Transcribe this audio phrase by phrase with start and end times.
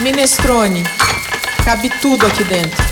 [0.00, 0.84] Minestrone.
[1.64, 2.84] Cabe tudo aqui dentro.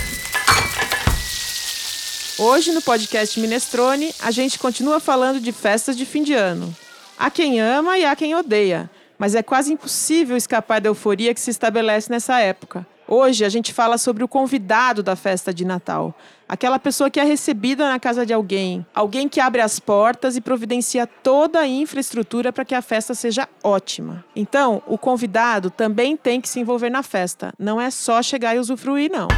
[2.37, 6.75] Hoje no podcast Minestrone, a gente continua falando de festas de fim de ano.
[7.17, 11.41] Há quem ama e há quem odeia, mas é quase impossível escapar da euforia que
[11.41, 12.84] se estabelece nessa época.
[13.09, 16.12] Hoje a gente fala sobre o convidado da festa de Natal,
[16.48, 20.41] aquela pessoa que é recebida na casa de alguém, alguém que abre as portas e
[20.41, 24.24] providencia toda a infraestrutura para que a festa seja ótima.
[24.34, 28.59] Então, o convidado também tem que se envolver na festa, não é só chegar e
[28.59, 29.28] usufruir, não.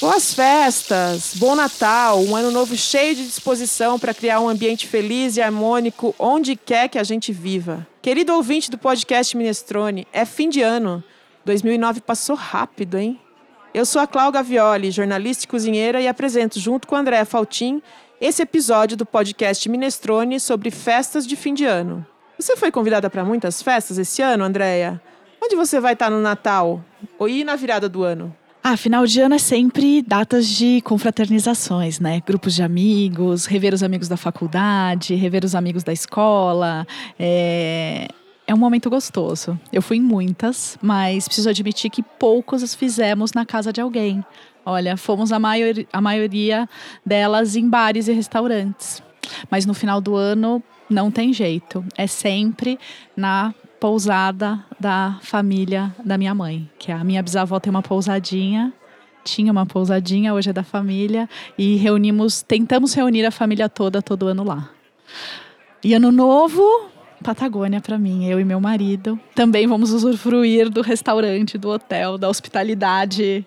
[0.00, 5.36] Boas festas, bom Natal, um ano novo cheio de disposição para criar um ambiente feliz
[5.36, 7.86] e harmônico onde quer que a gente viva.
[8.02, 11.02] Querido ouvinte do podcast Minestrone, é fim de ano.
[11.48, 13.18] 2009 passou rápido, hein?
[13.72, 17.80] Eu sou a Cláudia Gavioli, jornalista e cozinheira, e apresento, junto com a Andréa Faltin,
[18.20, 22.06] esse episódio do podcast Minestrone sobre festas de fim de ano.
[22.38, 25.00] Você foi convidada para muitas festas esse ano, Andréia?
[25.42, 26.84] Onde você vai estar no Natal?
[27.18, 28.36] Ou ir na virada do ano?
[28.62, 32.20] Ah, final de ano é sempre datas de confraternizações, né?
[32.26, 36.86] Grupos de amigos, rever os amigos da faculdade, rever os amigos da escola.
[37.18, 38.08] É
[38.48, 39.60] é um momento gostoso.
[39.70, 44.24] Eu fui em muitas, mas preciso admitir que poucos as fizemos na casa de alguém.
[44.64, 46.66] Olha, fomos a, maior, a maioria
[47.04, 49.02] delas em bares e restaurantes.
[49.50, 51.84] Mas no final do ano não tem jeito.
[51.94, 52.78] É sempre
[53.14, 58.72] na pousada da família da minha mãe, que a minha bisavó tem uma pousadinha
[59.24, 64.26] tinha uma pousadinha, hoje é da família, e reunimos, tentamos reunir a família toda todo
[64.26, 64.70] ano lá.
[65.84, 66.62] E ano novo,
[67.22, 69.18] Patagônia para mim, eu e meu marido.
[69.34, 73.44] Também vamos usufruir do restaurante, do hotel, da hospitalidade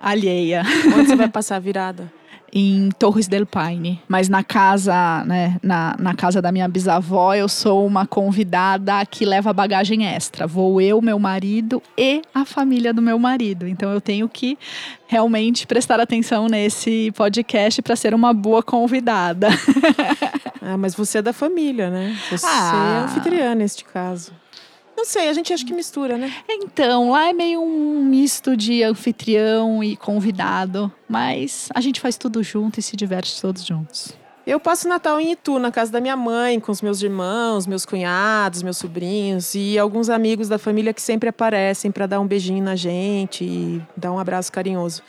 [0.00, 0.62] alheia.
[0.94, 2.18] Onde você vai passar a virada?
[2.52, 4.00] em Torres del Paine.
[4.08, 9.24] Mas na casa, né, na, na casa da minha bisavó, eu sou uma convidada que
[9.24, 10.46] leva bagagem extra.
[10.46, 13.66] Vou eu, meu marido e a família do meu marido.
[13.66, 14.58] Então eu tenho que
[15.06, 19.48] realmente prestar atenção nesse podcast para ser uma boa convidada.
[20.72, 22.16] ah, mas você é da família, né?
[22.30, 23.00] Você ah.
[23.00, 24.32] é anfitriã neste caso.
[24.96, 26.32] Não sei, a gente acha que mistura, né?
[26.48, 32.42] Então, lá é meio um misto de anfitrião e convidado, mas a gente faz tudo
[32.42, 34.12] junto e se diverte todos juntos.
[34.44, 37.86] Eu passo Natal em Itu, na casa da minha mãe, com os meus irmãos, meus
[37.86, 42.64] cunhados, meus sobrinhos e alguns amigos da família que sempre aparecem para dar um beijinho
[42.64, 45.02] na gente e dar um abraço carinhoso.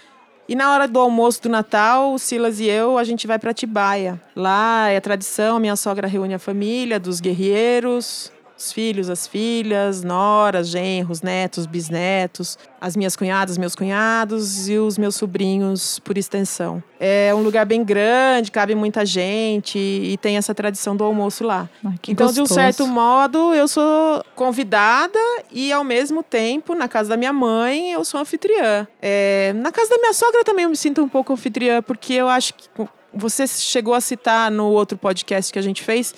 [0.50, 3.54] E na hora do almoço do Natal, o Silas e eu, a gente vai para
[3.54, 4.20] Tibaia.
[4.36, 10.68] Lá é tradição, minha sogra reúne a família dos guerreiros, os filhos, as filhas, noras,
[10.68, 16.84] genros, netos, bisnetos, as minhas cunhadas, meus cunhados e os meus sobrinhos por extensão.
[17.00, 21.70] É um lugar bem grande, cabe muita gente e tem essa tradição do almoço lá.
[21.84, 22.34] Ah, então, gostoso.
[22.34, 27.32] de um certo modo, eu sou convidada e, ao mesmo tempo, na casa da minha
[27.32, 28.86] mãe, eu sou anfitriã.
[29.02, 32.28] É, na casa da minha sogra também eu me sinto um pouco anfitriã, porque eu
[32.28, 32.68] acho que
[33.14, 36.14] você chegou a citar no outro podcast que a gente fez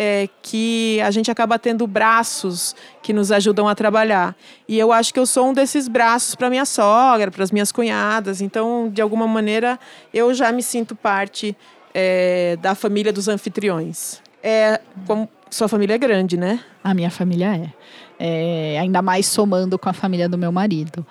[0.00, 4.36] é, que a gente acaba tendo braços que nos ajudam a trabalhar.
[4.68, 7.72] E eu acho que eu sou um desses braços para minha sogra, para as minhas
[7.72, 8.40] cunhadas.
[8.40, 9.76] Então, de alguma maneira,
[10.14, 11.56] eu já me sinto parte
[11.92, 14.22] é, da família dos anfitriões.
[14.40, 16.60] É, como sua família é grande, né?
[16.84, 17.72] A minha família
[18.20, 18.74] é.
[18.74, 21.04] é ainda mais somando com a família do meu marido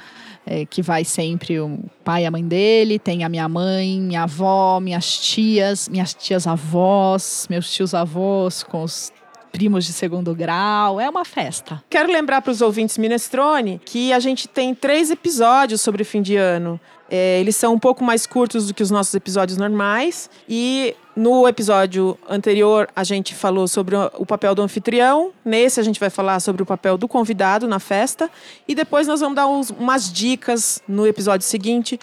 [0.47, 4.23] é, que vai sempre o pai e a mãe dele, tem a minha mãe, minha
[4.23, 9.11] avó, minhas tias, minhas tias avós, meus tios avós com os
[9.51, 10.99] primos de segundo grau.
[10.99, 11.83] É uma festa.
[11.89, 16.35] Quero lembrar para os ouvintes Minestrone que a gente tem três episódios sobre fim de
[16.35, 16.79] ano.
[17.09, 20.29] É, eles são um pouco mais curtos do que os nossos episódios normais.
[20.47, 25.31] E no episódio anterior, a gente falou sobre o papel do anfitrião.
[25.43, 28.29] Nesse, a gente vai falar sobre o papel do convidado na festa.
[28.67, 31.99] E depois, nós vamos dar uns, umas dicas no episódio seguinte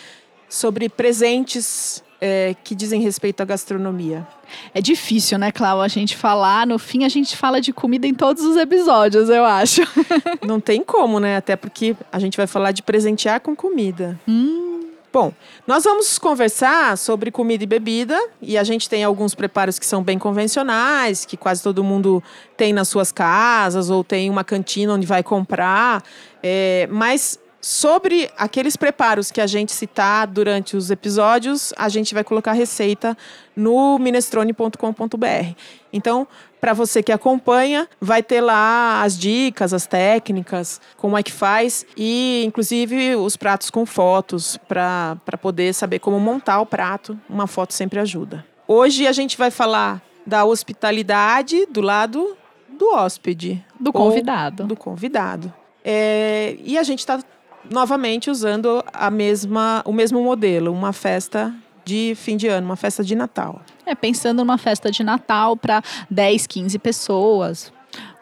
[0.48, 4.26] sobre presentes é, que dizem respeito à gastronomia.
[4.74, 6.66] É difícil, né, Clau, a gente falar.
[6.66, 9.82] No fim, a gente fala de comida em todos os episódios, eu acho.
[10.44, 11.36] Não tem como, né?
[11.36, 14.18] Até porque a gente vai falar de presentear com comida.
[14.26, 14.73] Hum.
[15.14, 15.32] Bom,
[15.64, 20.02] nós vamos conversar sobre comida e bebida e a gente tem alguns preparos que são
[20.02, 22.20] bem convencionais, que quase todo mundo
[22.56, 26.02] tem nas suas casas ou tem uma cantina onde vai comprar.
[26.42, 32.22] É, mas Sobre aqueles preparos que a gente citar durante os episódios, a gente vai
[32.22, 33.16] colocar receita
[33.56, 35.54] no minestrone.com.br.
[35.90, 36.28] Então,
[36.64, 41.84] para você que acompanha, vai ter lá as dicas, as técnicas, como é que faz
[41.94, 47.20] e, inclusive, os pratos com fotos para poder saber como montar o prato.
[47.28, 48.46] Uma foto sempre ajuda.
[48.66, 52.34] Hoje a gente vai falar da hospitalidade do lado
[52.66, 53.62] do hóspede.
[53.78, 54.64] Do convidado.
[54.64, 55.52] Do convidado.
[55.84, 57.20] É, e a gente está
[57.70, 63.04] novamente usando a mesma, o mesmo modelo, uma festa de fim de ano, uma festa
[63.04, 63.60] de Natal.
[63.86, 67.72] É, pensando numa festa de Natal para 10, 15 pessoas.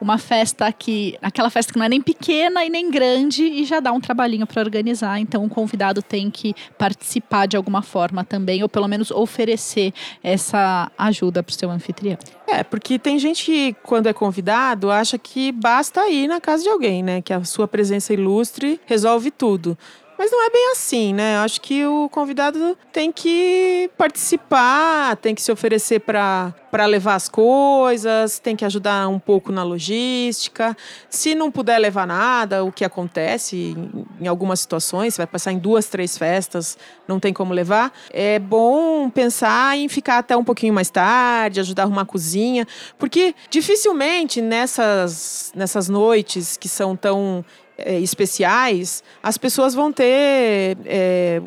[0.01, 1.17] Uma festa que.
[1.23, 4.47] Aquela festa que não é nem pequena e nem grande e já dá um trabalhinho
[4.47, 5.21] para organizar.
[5.21, 10.91] Então o convidado tem que participar de alguma forma também, ou pelo menos oferecer essa
[10.99, 12.19] ajuda para o seu anfitrião.
[12.49, 16.69] É, porque tem gente que, quando é convidado, acha que basta ir na casa de
[16.69, 17.23] alguém, né?
[17.23, 19.79] Que a sua presença ilustre resolve tudo.
[20.23, 21.35] Mas não é bem assim, né?
[21.35, 26.55] Eu acho que o convidado tem que participar, tem que se oferecer para
[26.87, 30.77] levar as coisas, tem que ajudar um pouco na logística.
[31.11, 33.77] Se não puder levar nada, o que acontece
[34.21, 36.79] em, algumas situações, você vai passar em duas, três festas,
[37.09, 41.83] não tem como levar, é bom pensar em ficar até um pouquinho mais tarde, ajudar
[41.83, 42.65] a arrumar a cozinha,
[42.97, 47.45] porque dificilmente nessas, nessas noites que são tão
[47.79, 51.41] é, especiais, as pessoas vão ter é,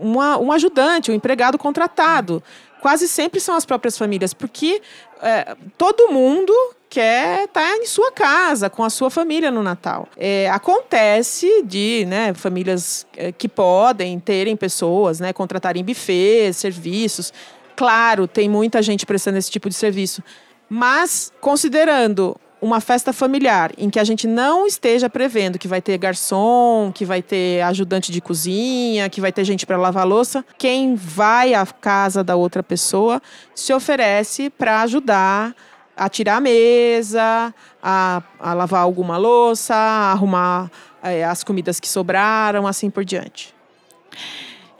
[0.00, 2.42] uma, um ajudante, um empregado contratado.
[2.80, 4.80] Quase sempre são as próprias famílias, porque
[5.20, 6.52] é, todo mundo
[6.88, 10.08] quer estar tá em sua casa, com a sua família no Natal.
[10.16, 17.32] É, acontece de né, famílias é, que podem terem pessoas, né, contratarem buffets, serviços.
[17.76, 20.22] Claro, tem muita gente prestando esse tipo de serviço.
[20.68, 25.96] Mas, considerando uma festa familiar em que a gente não esteja prevendo que vai ter
[25.98, 30.94] garçom, que vai ter ajudante de cozinha, que vai ter gente para lavar louça, quem
[30.94, 33.22] vai à casa da outra pessoa
[33.54, 35.54] se oferece para ajudar
[35.96, 37.52] a tirar a mesa,
[37.82, 40.70] a, a lavar alguma louça, a arrumar
[41.02, 43.54] é, as comidas que sobraram, assim por diante.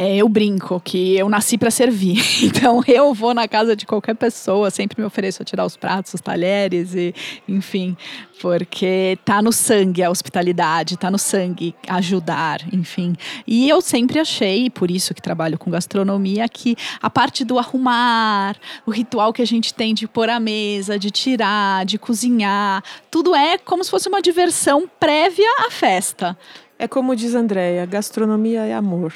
[0.00, 2.22] É, eu brinco que eu nasci para servir.
[2.58, 6.14] Então eu vou na casa de qualquer pessoa, sempre me ofereço a tirar os pratos,
[6.14, 7.14] os talheres e,
[7.48, 7.96] enfim,
[8.40, 13.14] porque tá no sangue a hospitalidade, tá no sangue ajudar, enfim.
[13.46, 18.56] E eu sempre achei, por isso que trabalho com gastronomia, que a parte do arrumar,
[18.86, 23.34] o ritual que a gente tem de pôr a mesa, de tirar, de cozinhar, tudo
[23.34, 26.36] é como se fosse uma diversão prévia à festa.
[26.78, 29.12] É como diz Andréia, gastronomia é amor.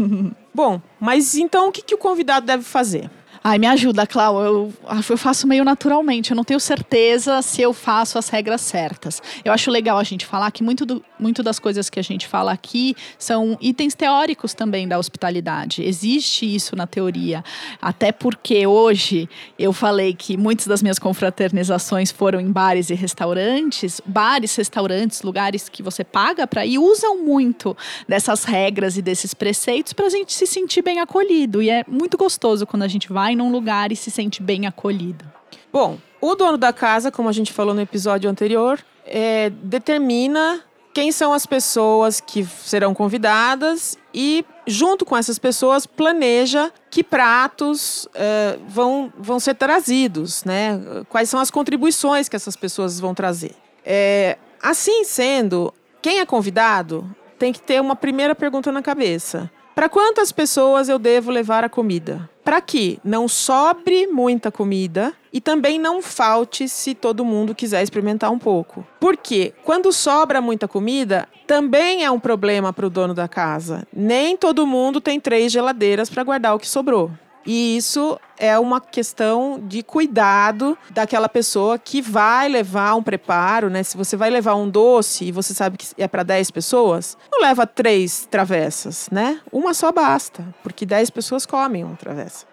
[0.54, 3.10] Bom, mas então o que, que o convidado deve fazer?
[3.50, 4.44] Ai, me ajuda, Clau.
[4.44, 4.74] Eu,
[5.08, 6.32] eu faço meio naturalmente.
[6.32, 9.22] Eu não tenho certeza se eu faço as regras certas.
[9.42, 12.28] Eu acho legal a gente falar que muito, do, muito das coisas que a gente
[12.28, 15.82] fala aqui são itens teóricos também da hospitalidade.
[15.82, 17.42] Existe isso na teoria.
[17.80, 19.26] Até porque hoje
[19.58, 23.98] eu falei que muitas das minhas confraternizações foram em bares e restaurantes.
[24.04, 27.74] Bares, restaurantes, lugares que você paga para ir, usam muito
[28.06, 31.62] dessas regras e desses preceitos para a gente se sentir bem acolhido.
[31.62, 35.24] E é muito gostoso quando a gente vai num lugar e se sente bem acolhido?
[35.72, 40.62] Bom, o dono da casa, como a gente falou no episódio anterior, é, determina
[40.92, 48.08] quem são as pessoas que serão convidadas e, junto com essas pessoas, planeja que pratos
[48.14, 50.80] é, vão, vão ser trazidos, né?
[51.08, 53.54] Quais são as contribuições que essas pessoas vão trazer.
[53.84, 57.08] É, assim sendo, quem é convidado
[57.38, 59.48] tem que ter uma primeira pergunta na cabeça.
[59.78, 62.28] Para quantas pessoas eu devo levar a comida?
[62.42, 68.32] Para que não sobre muita comida e também não falte se todo mundo quiser experimentar
[68.32, 68.84] um pouco.
[68.98, 73.86] Porque quando sobra muita comida, também é um problema para o dono da casa.
[73.92, 77.12] Nem todo mundo tem três geladeiras para guardar o que sobrou.
[77.50, 83.82] E isso é uma questão de cuidado daquela pessoa que vai levar um preparo, né?
[83.82, 87.40] Se você vai levar um doce e você sabe que é para 10 pessoas, não
[87.40, 89.40] leva três travessas, né?
[89.50, 92.44] Uma só basta, porque 10 pessoas comem uma travessa.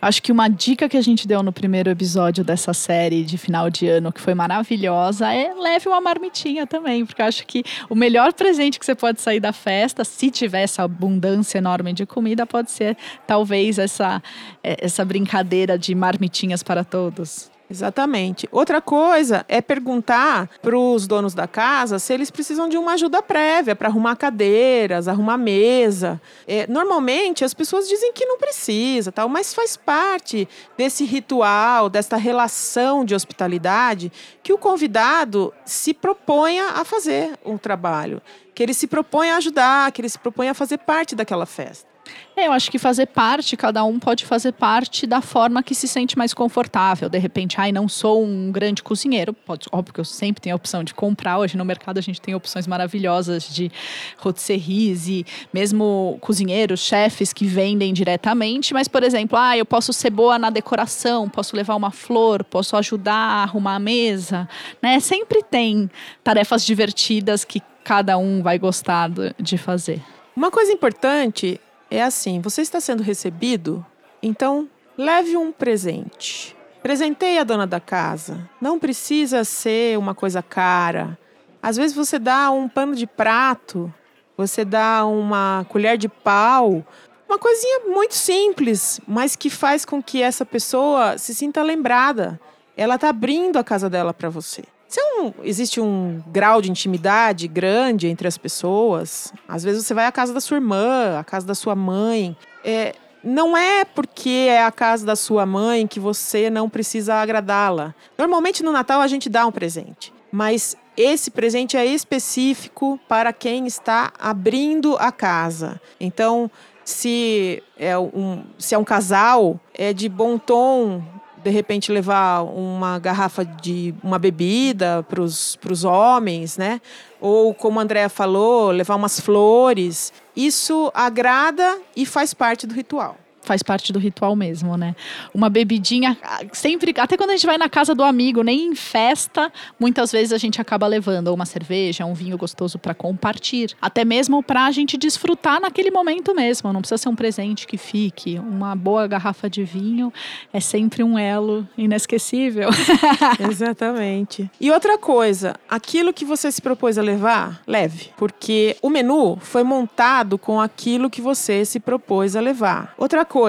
[0.00, 3.70] Acho que uma dica que a gente deu no primeiro episódio dessa série de final
[3.70, 7.94] de ano, que foi maravilhosa, é leve uma marmitinha também, porque eu acho que o
[7.94, 12.46] melhor presente que você pode sair da festa, se tiver essa abundância enorme de comida,
[12.46, 12.96] pode ser
[13.26, 14.22] talvez essa,
[14.62, 17.50] é, essa brincadeira de marmitinhas para todos.
[17.70, 18.48] Exatamente.
[18.50, 23.22] Outra coisa é perguntar para os donos da casa se eles precisam de uma ajuda
[23.22, 26.20] prévia para arrumar cadeiras, arrumar mesa.
[26.48, 32.16] É, normalmente as pessoas dizem que não precisa, tal, mas faz parte desse ritual, desta
[32.16, 34.10] relação de hospitalidade
[34.42, 38.20] que o convidado se proponha a fazer um trabalho,
[38.52, 41.89] que ele se propõe a ajudar, que ele se propõe a fazer parte daquela festa.
[42.36, 45.86] É, eu acho que fazer parte, cada um pode fazer parte da forma que se
[45.86, 47.08] sente mais confortável.
[47.08, 49.32] De repente, ai, não sou um grande cozinheiro.
[49.32, 51.38] Pode, óbvio que eu sempre tenho a opção de comprar.
[51.38, 53.70] Hoje no mercado a gente tem opções maravilhosas de
[54.16, 58.72] rotisseries e mesmo cozinheiros, chefes que vendem diretamente.
[58.72, 62.76] Mas, por exemplo, ah, eu posso ser boa na decoração, posso levar uma flor, posso
[62.76, 64.48] ajudar a arrumar a mesa.
[64.80, 64.98] Né?
[65.00, 65.90] Sempre tem
[66.24, 70.00] tarefas divertidas que cada um vai gostar de fazer.
[70.34, 71.60] Uma coisa importante
[71.90, 73.84] é assim: você está sendo recebido,
[74.22, 76.56] então leve um presente.
[76.82, 78.48] Presenteie a dona da casa.
[78.60, 81.18] Não precisa ser uma coisa cara.
[81.62, 83.92] Às vezes você dá um pano de prato,
[84.36, 86.82] você dá uma colher de pau,
[87.28, 92.40] uma coisinha muito simples, mas que faz com que essa pessoa se sinta lembrada.
[92.76, 94.64] Ela está abrindo a casa dela para você.
[94.98, 100.12] Um- existe um grau de intimidade grande entre as pessoas, às vezes você vai à
[100.12, 102.36] casa da sua irmã, à casa da sua mãe.
[102.64, 107.94] É, não é porque é a casa da sua mãe que você não precisa agradá-la.
[108.18, 113.66] Normalmente no Natal a gente dá um presente, mas esse presente é específico para quem
[113.66, 115.80] está abrindo a casa.
[116.00, 116.50] Então,
[116.84, 121.02] se é um, se é um casal, é de bom tom
[121.42, 126.80] de repente levar uma garrafa de uma bebida para os homens, né?
[127.20, 130.12] Ou como a Andrea falou, levar umas flores.
[130.34, 133.16] Isso agrada e faz parte do ritual.
[133.50, 134.94] Faz parte do ritual mesmo, né?
[135.34, 138.76] Uma bebidinha, ah, sempre, até quando a gente vai na casa do amigo, nem em
[138.76, 143.74] festa, muitas vezes a gente acaba levando uma cerveja, um vinho gostoso para compartilhar.
[143.82, 146.72] Até mesmo para a gente desfrutar naquele momento mesmo.
[146.72, 148.38] Não precisa ser um presente que fique.
[148.38, 150.12] Uma boa garrafa de vinho
[150.52, 152.68] é sempre um elo inesquecível.
[153.50, 154.48] Exatamente.
[154.60, 158.10] E outra coisa, aquilo que você se propôs a levar, leve.
[158.16, 162.94] Porque o menu foi montado com aquilo que você se propôs a levar.
[162.96, 163.39] Outra coisa,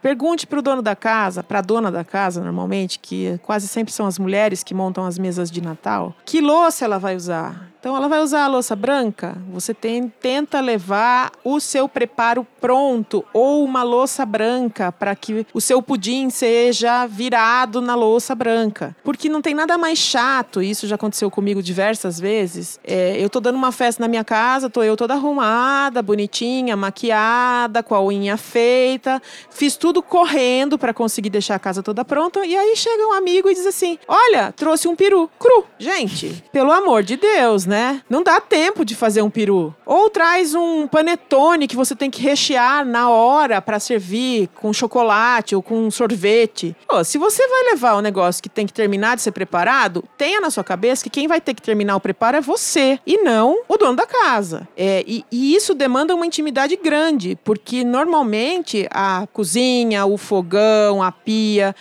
[0.00, 3.92] pergunte para o dono da casa, para a dona da casa, normalmente, que quase sempre
[3.92, 7.70] são as mulheres que montam as mesas de Natal, que louça ela vai usar.
[7.80, 9.38] Então, ela vai usar a louça branca?
[9.54, 15.62] Você tem, tenta levar o seu preparo pronto ou uma louça branca para que o
[15.62, 18.94] seu pudim seja virado na louça branca.
[19.02, 22.78] Porque não tem nada mais chato, isso já aconteceu comigo diversas vezes.
[22.84, 27.82] É, eu tô dando uma festa na minha casa, tô eu toda arrumada, bonitinha, maquiada,
[27.82, 32.44] com a unha feita, fiz tudo correndo para conseguir deixar a casa toda pronta.
[32.44, 35.64] E aí chega um amigo e diz assim: Olha, trouxe um peru cru.
[35.78, 38.02] Gente, pelo amor de Deus, né?
[38.10, 39.74] Não dá tempo de fazer um peru.
[39.86, 45.54] Ou traz um panetone que você tem que rechear na hora para servir com chocolate
[45.54, 46.76] ou com sorvete.
[46.88, 50.40] Pô, se você vai levar um negócio que tem que terminar de ser preparado, tenha
[50.40, 53.62] na sua cabeça que quem vai ter que terminar o preparo é você e não
[53.68, 54.68] o dono da casa.
[54.76, 61.12] É, e, e isso demanda uma intimidade grande, porque normalmente a cozinha, o fogão, a
[61.12, 61.74] pia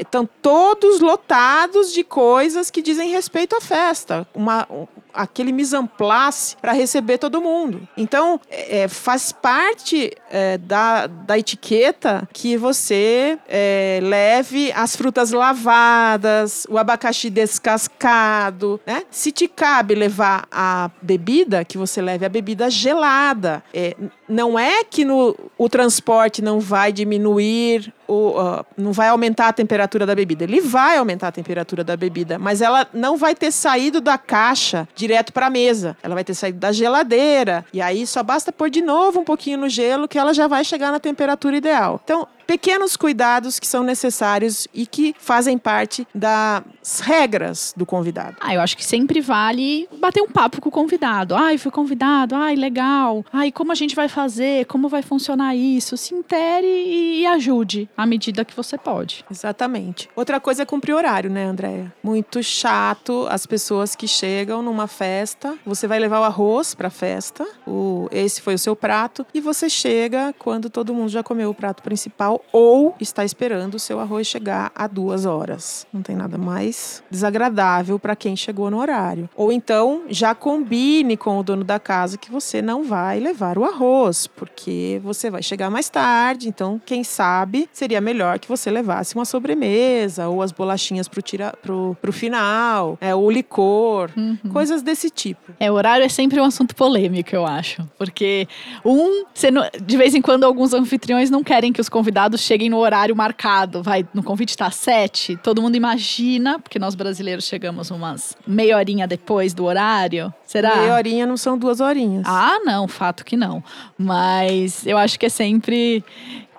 [0.00, 4.26] estão todos lotados de coisas que dizem respeito à festa.
[4.34, 7.86] Uma, um, aquele mise en place para receber todo mundo.
[7.96, 16.66] Então, é, faz parte é, da, da etiqueta que você é, leve as frutas lavadas,
[16.68, 19.02] o abacaxi descascado, né?
[19.10, 23.62] Se te cabe levar a bebida, que você leve a bebida gelada.
[23.72, 23.96] É,
[24.28, 29.52] não é que no, o transporte não vai diminuir o, uh, não vai aumentar a
[29.52, 30.44] temperatura da bebida.
[30.44, 34.88] Ele vai aumentar a temperatura da bebida, mas ela não vai ter saído da caixa
[34.96, 35.96] direto para a mesa.
[36.02, 37.64] Ela vai ter saído da geladeira.
[37.72, 40.64] E aí só basta pôr de novo um pouquinho no gelo que ela já vai
[40.64, 42.00] chegar na temperatura ideal.
[42.02, 46.64] Então, pequenos cuidados que são necessários e que fazem parte das
[47.00, 48.38] regras do convidado.
[48.40, 51.36] Ah, eu acho que sempre vale bater um papo com o convidado.
[51.36, 53.22] Ai, fui convidado, ai, legal.
[53.30, 54.64] Ai, como a gente vai fazer?
[54.64, 55.94] Como vai funcionar isso?
[55.98, 59.22] Se intere e, ajude à medida que você pode.
[59.30, 60.08] Exatamente.
[60.16, 61.92] Outra coisa é cumprir horário, né, Andréia?
[62.02, 67.46] Muito chato as pessoas que chegam numa festa, você vai levar o arroz pra festa,
[67.66, 71.54] o, esse foi o seu prato, e você chega quando todo mundo já comeu o
[71.54, 75.86] prato principal ou está esperando o seu arroz chegar a duas horas.
[75.92, 79.28] Não tem nada mais desagradável para quem chegou no horário.
[79.36, 83.64] Ou então já combine com o dono da casa que você não vai levar o
[83.64, 86.48] arroz, porque você vai chegar mais tarde.
[86.48, 91.52] Então, quem sabe seria melhor que você levasse uma sobremesa ou as bolachinhas pro, tira,
[91.62, 94.36] pro, pro final, é, o licor, Uhum.
[94.52, 95.52] coisas desse tipo.
[95.60, 97.86] É, o horário é sempre um assunto polêmico, eu acho.
[97.96, 98.46] Porque,
[98.84, 102.78] um, não- de vez em quando alguns anfitriões não querem que os convidados cheguem no
[102.78, 103.82] horário marcado.
[103.82, 108.76] Vai, no convite tá às sete, todo mundo imagina, porque nós brasileiros chegamos umas meia
[108.76, 110.32] horinha depois do horário.
[110.44, 110.76] Será?
[110.76, 112.24] Meia horinha não são duas horinhas.
[112.26, 113.62] Ah, não, fato que não.
[113.96, 116.04] Mas eu acho que é sempre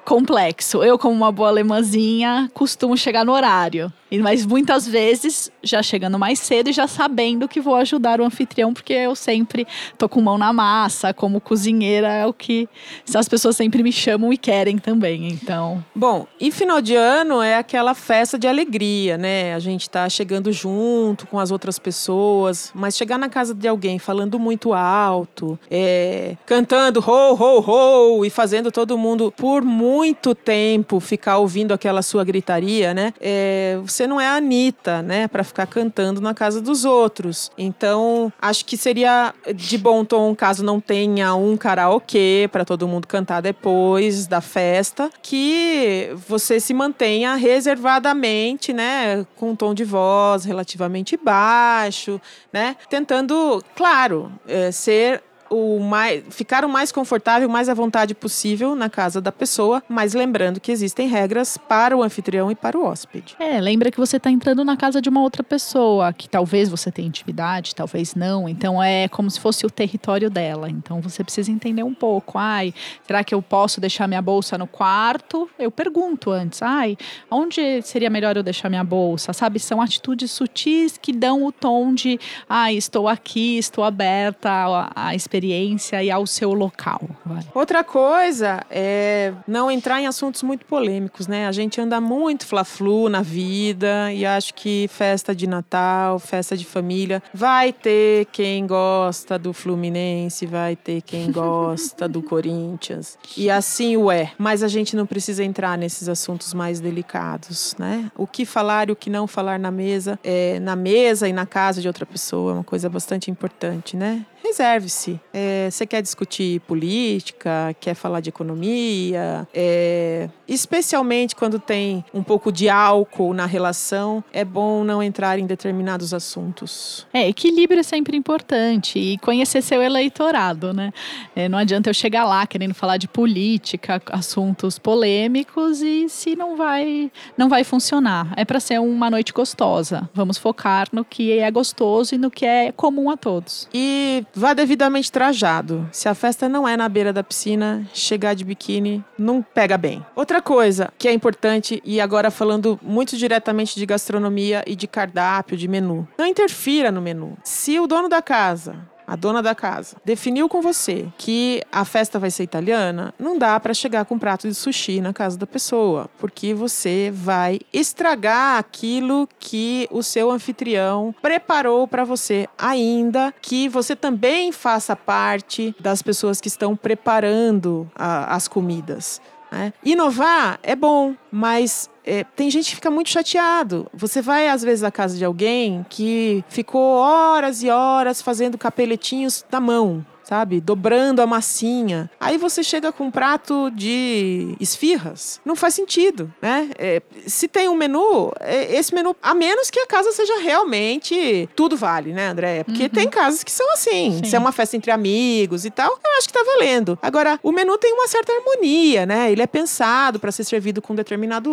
[0.05, 0.83] complexo.
[0.83, 3.93] Eu, como uma boa alemãzinha, costumo chegar no horário.
[4.17, 8.73] Mas muitas vezes já chegando mais cedo e já sabendo que vou ajudar o anfitrião,
[8.73, 12.67] porque eu sempre tô com mão na massa, como cozinheira é o que
[13.13, 15.27] as pessoas sempre me chamam e querem também.
[15.27, 19.53] Então, Bom, e final de ano é aquela festa de alegria, né?
[19.53, 23.99] A gente tá chegando junto com as outras pessoas, mas chegar na casa de alguém
[23.99, 30.99] falando muito alto, é, cantando ho, ho, ho e fazendo todo mundo por muito tempo
[30.99, 33.13] ficar ouvindo aquela sua gritaria, né?
[33.19, 35.27] É, não é a Anitta, né?
[35.27, 37.51] Pra ficar cantando na casa dos outros.
[37.57, 43.07] Então, acho que seria de bom tom caso não tenha um karaokê para todo mundo
[43.07, 50.45] cantar depois da festa, que você se mantenha reservadamente, né, com um tom de voz
[50.45, 52.19] relativamente baixo,
[52.51, 58.75] né, tentando, claro, eh, ser o mais, ficar o mais confortável, mais à vontade possível
[58.75, 62.85] na casa da pessoa, mas lembrando que existem regras para o anfitrião e para o
[62.85, 63.35] hóspede.
[63.39, 66.91] é, lembra que você está entrando na casa de uma outra pessoa, que talvez você
[66.91, 68.47] tenha intimidade, talvez não.
[68.47, 70.69] Então é como se fosse o território dela.
[70.69, 72.37] Então você precisa entender um pouco.
[72.37, 72.73] Ai,
[73.05, 75.49] será que eu posso deixar minha bolsa no quarto?
[75.57, 76.61] Eu pergunto antes.
[76.61, 76.97] Ai,
[77.29, 79.33] onde seria melhor eu deixar minha bolsa?
[79.33, 85.09] Sabe, são atitudes sutis que dão o tom de, ai, estou aqui, estou aberta à,
[85.09, 87.01] à experiência e ao seu local.
[87.25, 87.43] Vai.
[87.53, 91.47] Outra coisa é não entrar em assuntos muito polêmicos, né?
[91.47, 96.65] A gente anda muito fla-flu na vida e acho que festa de Natal, festa de
[96.65, 103.17] família, vai ter quem gosta do Fluminense, vai ter quem gosta do Corinthians.
[103.37, 104.31] E assim o é.
[104.37, 108.11] Mas a gente não precisa entrar nesses assuntos mais delicados, né?
[108.17, 111.45] O que falar e o que não falar na mesa, é, na mesa e na
[111.45, 114.25] casa de outra pessoa é uma coisa bastante importante, né?
[114.43, 115.19] Reserve-se.
[115.33, 122.51] É, Você quer discutir política, quer falar de economia, é, especialmente quando tem um pouco
[122.51, 127.07] de álcool na relação, é bom não entrar em determinados assuntos.
[127.13, 130.91] É, equilíbrio é sempre importante e conhecer seu eleitorado, né?
[131.35, 136.55] É, não adianta eu chegar lá querendo falar de política, assuntos polêmicos e se não
[136.55, 138.33] vai, não vai funcionar.
[138.35, 140.09] É para ser uma noite gostosa.
[140.13, 143.67] Vamos focar no que é gostoso e no que é comum a todos.
[143.73, 145.85] E vá devidamente trajado.
[145.91, 150.05] Se a festa não é na beira da piscina, chegar de biquíni não pega bem.
[150.15, 155.57] Outra coisa que é importante, e agora falando muito diretamente de gastronomia e de cardápio,
[155.57, 157.37] de menu, não interfira no menu.
[157.43, 158.77] Se o dono da casa
[159.09, 163.59] a dona da casa, definiu com você que a festa vai ser italiana, não dá
[163.59, 168.59] para chegar com um prato de sushi na casa da pessoa, porque você vai estragar
[168.59, 176.01] aquilo que o seu anfitrião preparou para você, ainda que você também faça parte das
[176.03, 179.19] pessoas que estão preparando a- as comidas.
[179.51, 179.73] Né?
[179.83, 183.87] Inovar é bom, mas é, tem gente que fica muito chateado.
[183.93, 189.45] Você vai, às vezes, à casa de alguém que ficou horas e horas fazendo capeletinhos
[189.51, 190.05] na mão.
[190.29, 190.61] Sabe?
[190.61, 192.07] Dobrando a massinha.
[192.19, 195.41] Aí você chega com um prato de esfirras.
[195.43, 196.69] Não faz sentido, né?
[196.77, 201.49] É, se tem um menu, é, esse menu, a menos que a casa seja realmente
[201.55, 202.63] tudo vale, né, André?
[202.63, 204.19] Porque tem casas que são assim.
[204.19, 204.23] Sim.
[204.23, 206.99] Se é uma festa entre amigos e tal, eu acho que tá valendo.
[207.01, 209.31] Agora, o menu tem uma certa harmonia, né?
[209.31, 211.49] Ele é pensado para ser servido com determinado,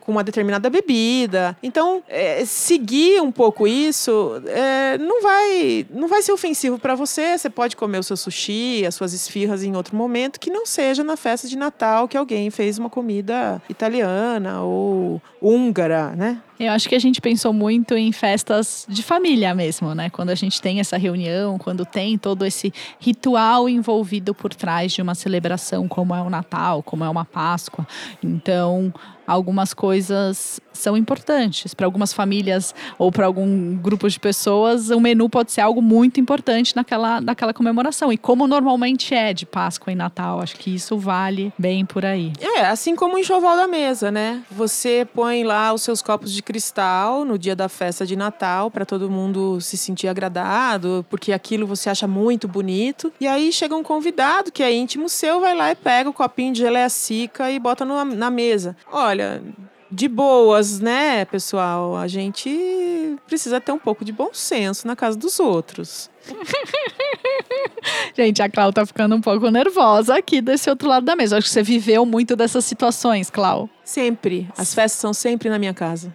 [0.00, 1.54] com uma determinada bebida.
[1.62, 7.36] Então, é, seguir um pouco isso é, não vai, não vai ser ofensivo para você.
[7.36, 11.02] Você pode comer o seu sushi, as suas esfirras em outro momento que não seja
[11.04, 16.40] na festa de Natal que alguém fez uma comida italiana ou húngara, né?
[16.58, 20.08] Eu acho que a gente pensou muito em festas de família mesmo, né?
[20.10, 25.02] Quando a gente tem essa reunião, quando tem todo esse ritual envolvido por trás de
[25.02, 27.86] uma celebração, como é o Natal, como é uma Páscoa.
[28.22, 28.92] Então,
[29.26, 31.74] algumas coisas são importantes.
[31.74, 36.20] Para algumas famílias ou para algum grupo de pessoas, o menu pode ser algo muito
[36.20, 38.12] importante naquela, naquela comemoração.
[38.12, 42.32] E como normalmente é de Páscoa e Natal, acho que isso vale bem por aí.
[42.40, 44.42] É, assim como o enxoval da mesa, né?
[44.50, 48.84] Você põe lá os seus copos de cristal no dia da festa de Natal para
[48.84, 53.12] todo mundo se sentir agradado, porque aquilo você acha muito bonito.
[53.20, 56.52] E aí chega um convidado que é íntimo seu, vai lá e pega o copinho
[56.52, 58.76] de geleia seca e bota no- na mesa.
[58.92, 59.42] Olha,
[59.90, 61.96] de boas, né, pessoal?
[61.96, 66.10] A gente precisa ter um pouco de bom senso na casa dos outros.
[68.16, 71.36] Gente, a Clau tá ficando um pouco nervosa aqui desse outro lado da mesa.
[71.36, 73.68] Acho que você viveu muito dessas situações, Clau.
[73.84, 74.48] Sempre.
[74.56, 76.14] As festas são sempre na minha casa.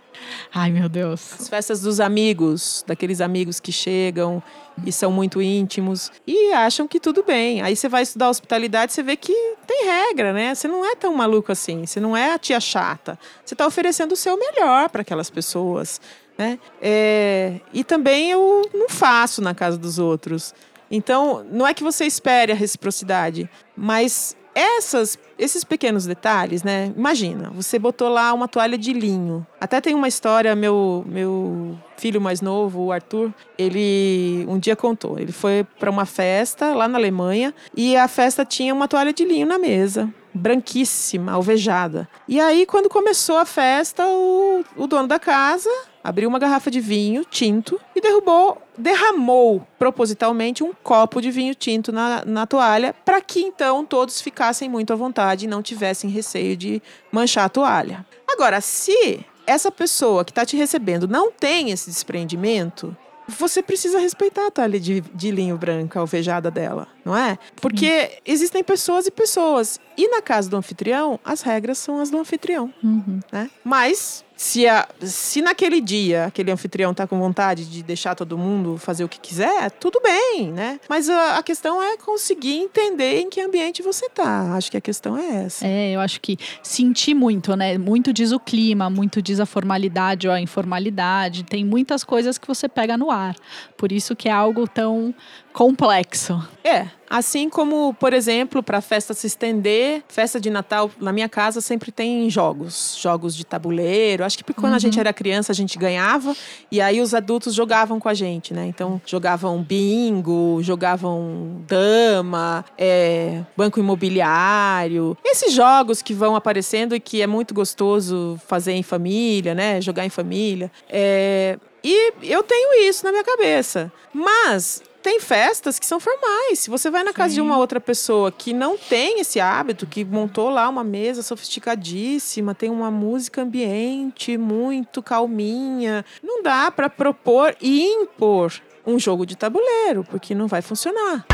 [0.53, 1.33] Ai, meu Deus.
[1.39, 4.41] As festas dos amigos, daqueles amigos que chegam
[4.85, 7.61] e são muito íntimos e acham que tudo bem.
[7.61, 9.33] Aí você vai estudar hospitalidade, você vê que
[9.67, 10.55] tem regra, né?
[10.55, 13.19] Você não é tão maluco assim, você não é a tia chata.
[13.43, 16.01] Você está oferecendo o seu melhor para aquelas pessoas,
[16.37, 16.57] né?
[16.81, 17.59] É...
[17.73, 20.53] E também eu não faço na casa dos outros.
[20.91, 26.91] Então, não é que você espere a reciprocidade, mas essas, esses pequenos detalhes, né?
[26.95, 29.45] Imagina, você botou lá uma toalha de linho.
[29.59, 35.17] Até tem uma história, meu, meu filho mais novo, o Arthur, ele um dia contou.
[35.17, 39.23] Ele foi para uma festa lá na Alemanha e a festa tinha uma toalha de
[39.23, 42.07] linho na mesa branquíssima, alvejada.
[42.27, 45.69] E aí, quando começou a festa, o, o dono da casa
[46.03, 51.91] abriu uma garrafa de vinho tinto e derrubou, derramou propositalmente um copo de vinho tinto
[51.91, 56.55] na, na toalha para que então todos ficassem muito à vontade e não tivessem receio
[56.55, 56.81] de
[57.11, 58.05] manchar a toalha.
[58.27, 62.95] Agora, se essa pessoa que está te recebendo não tem esse desprendimento,
[63.27, 67.37] você precisa respeitar a toalha de, de linho branca alvejada dela, não é?
[67.61, 68.19] Porque uhum.
[68.25, 69.79] existem pessoas e pessoas.
[69.95, 73.19] E na casa do anfitrião, as regras são as do anfitrião, uhum.
[73.31, 73.49] né?
[73.63, 78.77] Mas se, a, se naquele dia aquele anfitrião tá com vontade de deixar todo mundo
[78.77, 80.79] fazer o que quiser, tudo bem, né?
[80.87, 84.53] Mas a, a, questão é conseguir entender em que ambiente você tá.
[84.55, 85.67] Acho que a questão é essa.
[85.67, 87.77] É, eu acho que sentir muito, né?
[87.77, 91.43] Muito diz o clima, muito diz a formalidade ou a informalidade.
[91.43, 93.35] Tem muitas coisas que você pega no ar.
[93.75, 95.13] Por isso que é algo tão
[95.53, 96.41] complexo.
[96.63, 101.27] É, assim como, por exemplo, para a festa se estender, festa de Natal na minha
[101.27, 104.23] casa sempre tem jogos, jogos de tabuleiro.
[104.23, 104.77] Acho que porque quando uhum.
[104.77, 106.35] a gente era criança a gente ganhava
[106.71, 108.65] e aí os adultos jogavam com a gente, né?
[108.67, 117.21] Então jogavam bingo, jogavam dama, é, banco imobiliário, esses jogos que vão aparecendo e que
[117.21, 119.81] é muito gostoso fazer em família, né?
[119.81, 120.71] Jogar em família.
[120.87, 123.91] É, e eu tenho isso na minha cabeça.
[124.13, 126.59] Mas tem festas que são formais.
[126.59, 130.03] Se você vai na casa de uma outra pessoa que não tem esse hábito, que
[130.03, 137.55] montou lá uma mesa sofisticadíssima, tem uma música ambiente muito calminha, não dá para propor
[137.61, 138.53] e impor
[138.85, 141.25] um jogo de tabuleiro, porque não vai funcionar.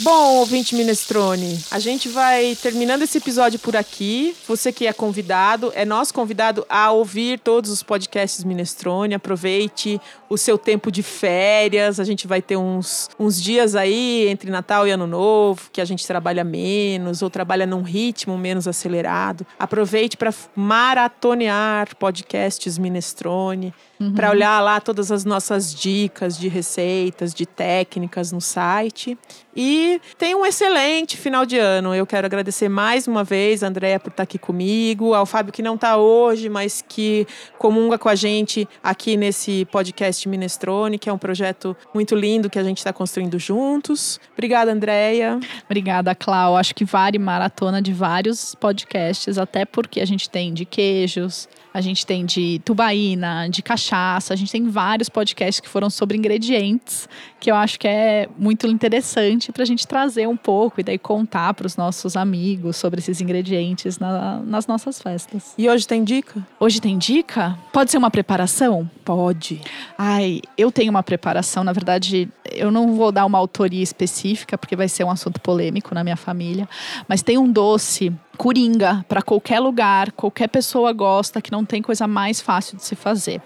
[0.00, 4.34] Bom, ouvinte Minestrone, a gente vai terminando esse episódio por aqui.
[4.48, 9.14] Você que é convidado, é nosso convidado a ouvir todos os podcasts Minestrone.
[9.14, 12.00] Aproveite o seu tempo de férias.
[12.00, 15.84] A gente vai ter uns, uns dias aí entre Natal e Ano Novo que a
[15.84, 19.46] gente trabalha menos ou trabalha num ritmo menos acelerado.
[19.56, 24.14] Aproveite para maratonear podcasts Minestrone uhum.
[24.14, 29.18] para olhar lá todas as nossas dicas de receitas, de técnicas no site.
[29.56, 31.94] E tenha um excelente final de ano.
[31.94, 35.62] Eu quero agradecer mais uma vez a Andréia por estar aqui comigo, ao Fábio que
[35.62, 37.26] não está hoje, mas que
[37.56, 42.58] comunga com a gente aqui nesse podcast Minestrone, que é um projeto muito lindo que
[42.58, 44.18] a gente está construindo juntos.
[44.32, 45.38] Obrigada, Andréia.
[45.64, 46.56] Obrigada, Clau.
[46.56, 51.80] Acho que vale maratona de vários podcasts, até porque a gente tem de queijos, a
[51.80, 57.08] gente tem de tubaína, de cachaça, a gente tem vários podcasts que foram sobre ingredientes,
[57.44, 60.96] que eu acho que é muito interessante para a gente trazer um pouco e daí
[60.96, 65.52] contar para os nossos amigos sobre esses ingredientes na, nas nossas festas.
[65.58, 66.42] E hoje tem dica?
[66.58, 67.54] Hoje tem dica?
[67.70, 68.88] Pode ser uma preparação?
[69.04, 69.60] Pode.
[69.98, 74.74] Ai, eu tenho uma preparação, na verdade, eu não vou dar uma autoria específica, porque
[74.74, 76.66] vai ser um assunto polêmico na minha família,
[77.06, 82.06] mas tem um doce coringa para qualquer lugar, qualquer pessoa gosta, que não tem coisa
[82.06, 83.40] mais fácil de se fazer.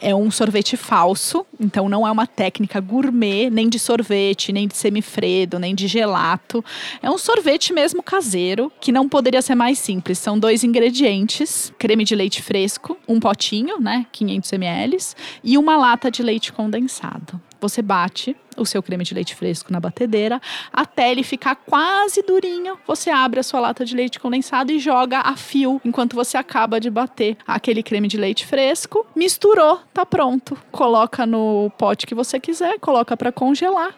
[0.00, 4.76] É um sorvete falso, então não é uma técnica gourmet, nem de sorvete, nem de
[4.76, 6.64] semifredo, nem de gelato.
[7.00, 10.18] É um sorvete mesmo caseiro, que não poderia ser mais simples.
[10.18, 14.98] São dois ingredientes: creme de leite fresco, um potinho, né, 500 ml,
[15.44, 17.40] e uma lata de leite condensado.
[17.60, 20.40] Você bate o seu creme de leite fresco na batedeira
[20.72, 22.78] até ele ficar quase durinho.
[22.86, 26.80] Você abre a sua lata de leite condensado e joga a fio enquanto você acaba
[26.80, 29.06] de bater aquele creme de leite fresco.
[29.14, 30.56] Misturou, tá pronto.
[30.70, 33.94] Coloca no pote que você quiser, coloca para congelar.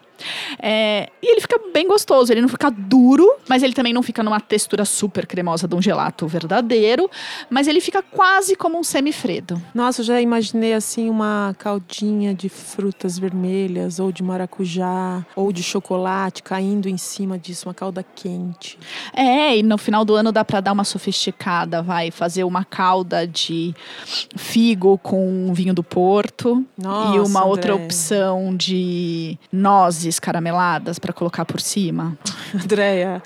[0.58, 4.22] É, e ele fica bem gostoso, ele não fica duro, mas ele também não fica
[4.22, 7.10] numa textura super cremosa de um gelato verdadeiro,
[7.48, 9.60] mas ele fica quase como um semifredo.
[9.74, 15.62] Nossa, eu já imaginei assim uma caldinha de frutas vermelhas, ou de maracujá, ou de
[15.62, 18.78] chocolate caindo em cima disso, uma calda quente.
[19.14, 23.26] É, e no final do ano dá para dar uma sofisticada, vai fazer uma calda
[23.26, 23.74] de
[24.36, 27.50] figo com vinho do Porto Nossa, e uma André.
[27.50, 32.16] outra opção de nozes carameladas para colocar por cima.
[32.54, 33.22] Andréia,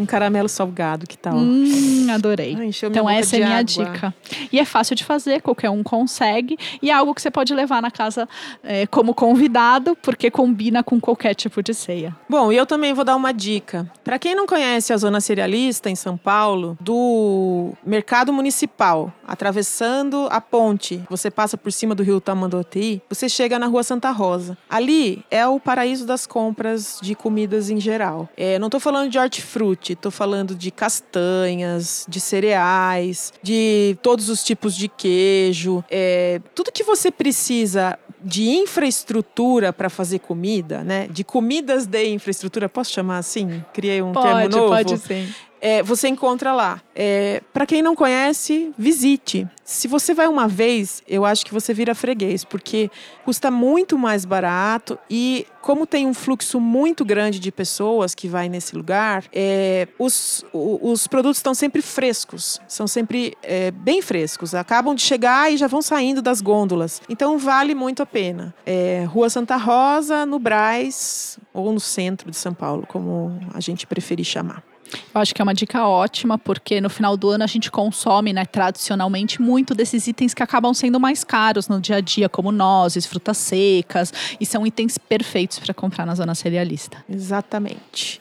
[0.00, 1.36] Um caramelo salgado, que tal?
[1.36, 2.56] Hum, adorei.
[2.58, 4.14] Ai, Então essa é minha dica.
[4.50, 6.56] E é fácil de fazer, qualquer um consegue.
[6.80, 8.28] E é algo que você pode levar na casa
[8.62, 12.16] é, como convidado, porque combina com qualquer tipo de ceia.
[12.28, 13.90] Bom, e eu também vou dar uma dica.
[14.02, 20.40] Para quem não conhece a zona cerealista em São Paulo, do Mercado Municipal, atravessando a
[20.40, 24.56] ponte, você passa por cima do Rio Tamanduateí, você chega na Rua Santa Rosa.
[24.68, 28.28] Ali é o paraíso das compras de comidas em geral.
[28.36, 34.42] É, não tô falando de hortifruti, tô falando de castanhas, de cereais, de todos os
[34.42, 41.08] tipos de queijo, é, tudo que você precisa de infraestrutura para fazer comida, né?
[41.08, 43.64] De comidas de infraestrutura, posso chamar assim?
[43.72, 44.68] Criei um termo novo.
[44.68, 45.28] pode sim.
[45.60, 46.80] É, você encontra lá.
[46.94, 49.46] É, para quem não conhece, visite.
[49.64, 52.90] Se você vai uma vez, eu acho que você vira freguês, porque
[53.24, 58.48] custa muito mais barato e como tem um fluxo muito grande de pessoas que vai
[58.48, 64.54] nesse lugar, é, os, os produtos estão sempre frescos, são sempre é, bem frescos.
[64.54, 67.00] Acabam de chegar e já vão saindo das gôndolas.
[67.08, 68.54] Então vale muito a pena.
[68.64, 73.86] É, Rua Santa Rosa, no Brás ou no centro de São Paulo, como a gente
[73.86, 74.69] preferir chamar.
[75.14, 78.32] Eu acho que é uma dica ótima, porque no final do ano a gente consome,
[78.32, 82.52] né, tradicionalmente, muito desses itens que acabam sendo mais caros no dia a dia, como
[82.52, 87.04] nozes, frutas secas, e são itens perfeitos para comprar na zona cerealista.
[87.08, 88.20] Exatamente.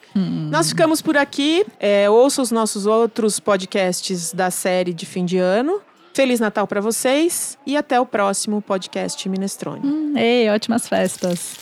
[0.49, 1.65] Nós ficamos por aqui.
[1.79, 5.81] É, ouça os nossos outros podcasts da série de fim de ano.
[6.13, 9.85] Feliz Natal para vocês e até o próximo podcast Minestrone.
[9.85, 11.55] Hum, ei, ótimas festas!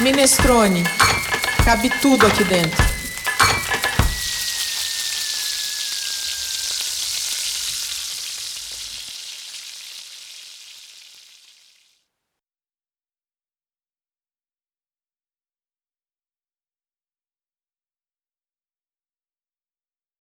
[0.00, 0.84] Minestrone.
[1.64, 2.97] Cabe tudo aqui dentro.